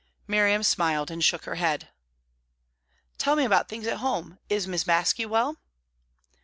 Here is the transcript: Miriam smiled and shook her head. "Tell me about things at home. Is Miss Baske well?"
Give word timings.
Miriam 0.25 0.63
smiled 0.63 1.11
and 1.11 1.23
shook 1.23 1.45
her 1.45 1.53
head. 1.61 1.89
"Tell 3.19 3.35
me 3.35 3.45
about 3.45 3.69
things 3.69 3.85
at 3.85 3.97
home. 3.97 4.39
Is 4.49 4.67
Miss 4.67 4.83
Baske 4.83 5.27
well?" 5.27 5.57